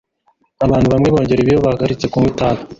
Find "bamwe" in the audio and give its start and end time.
0.93-1.07